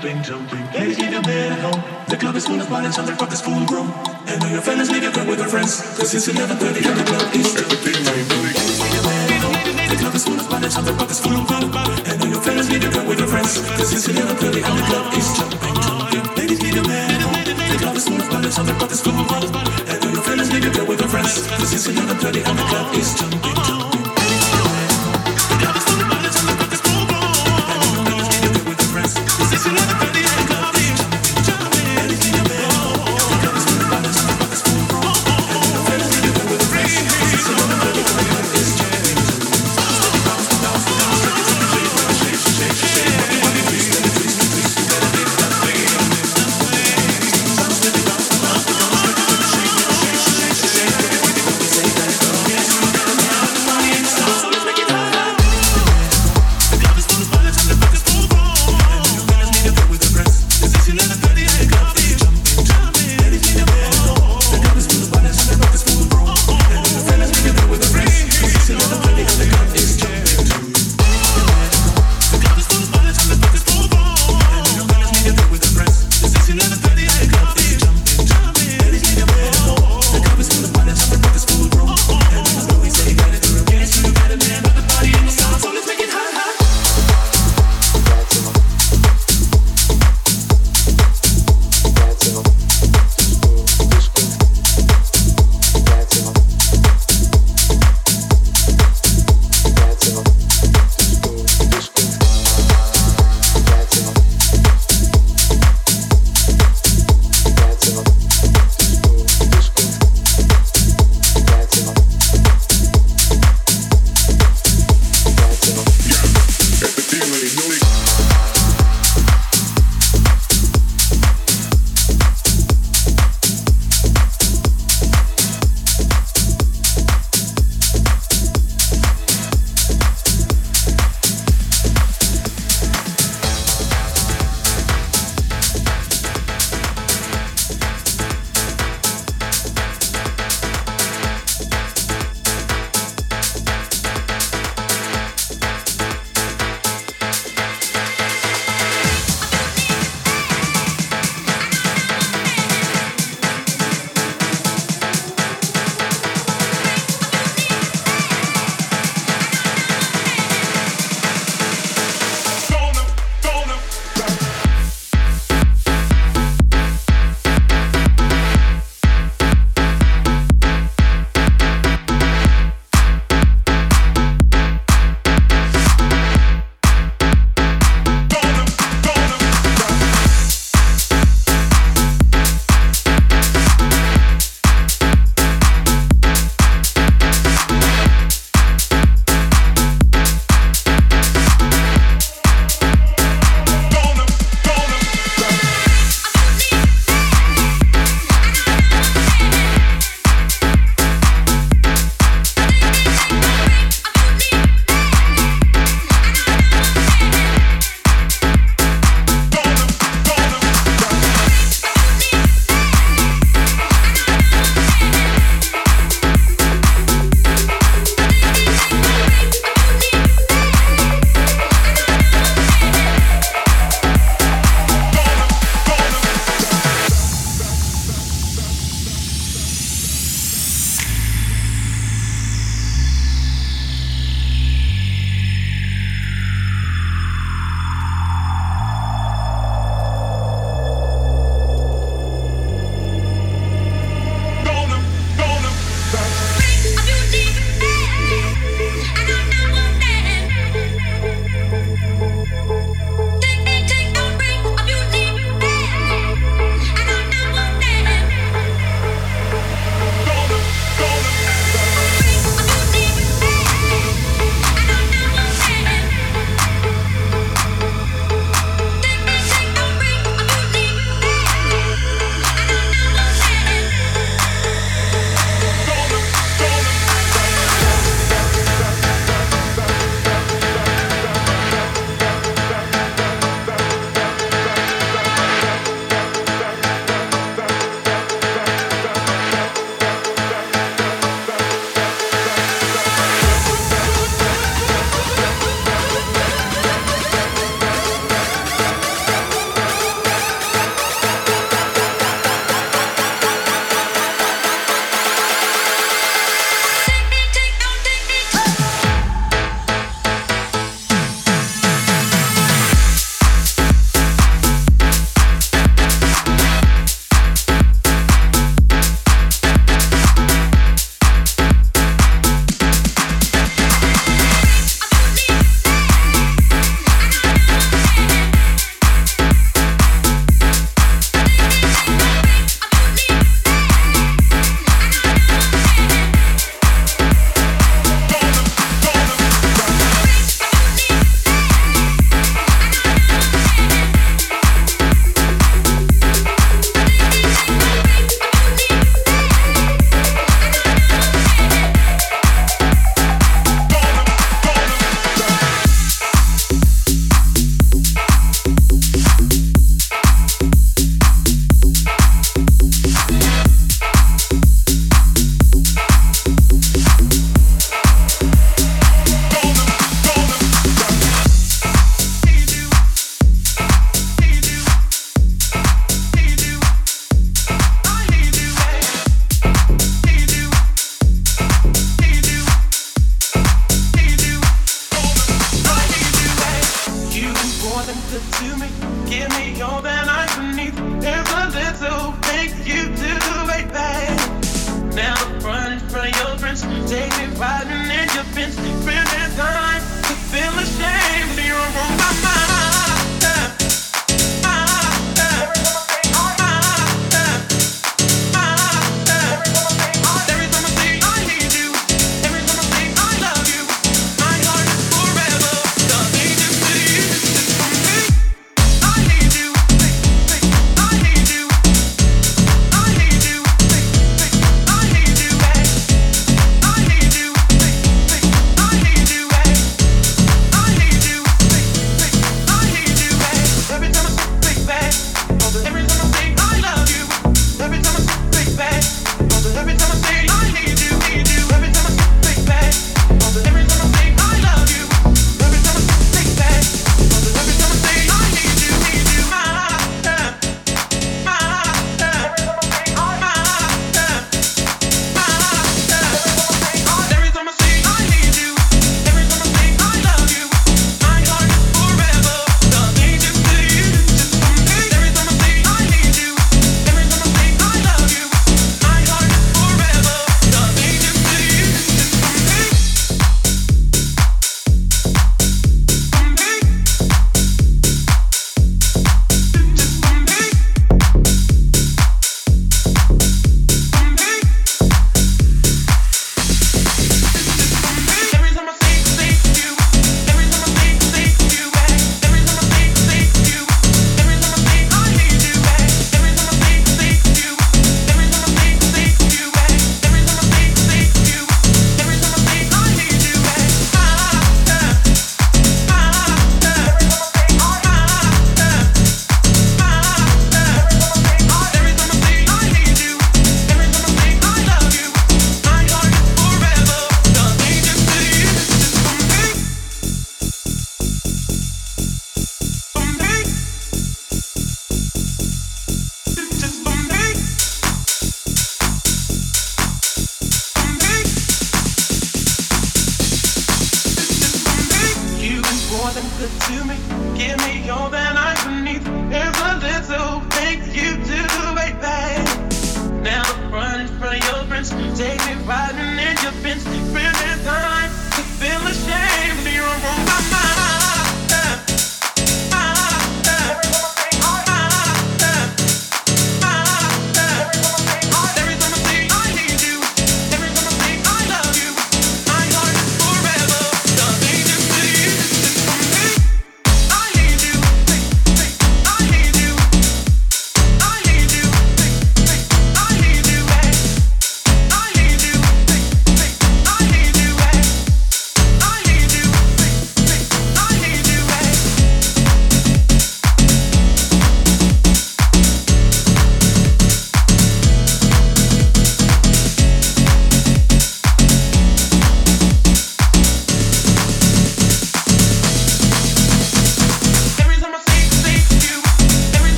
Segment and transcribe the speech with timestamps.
[0.00, 0.64] jumping, jumping.
[0.72, 1.82] Ladies need a man at home.
[2.08, 3.92] The club is full of bonnets and the club is full grown.
[4.26, 5.76] And all your fellas leave your girl with her friends.
[5.96, 8.00] Cause it's 11.30 and the club is jumping.
[8.00, 9.60] Ladies need a man at home.
[9.90, 11.68] The club is full of bonnets and the club is full grown.
[12.08, 13.60] And all your fellas leave your girl with her friends.
[13.76, 16.24] Cause it's 11.30 and the club is jumping, jumping.
[16.36, 17.44] Ladies need a man at home.
[17.44, 19.48] The club is full of bonnets and the club is full grown.
[19.84, 21.44] And all your fellas leave your girl with her friends.
[21.60, 23.29] Cause it's 11.30 and the club is jumping.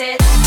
[0.00, 0.45] it.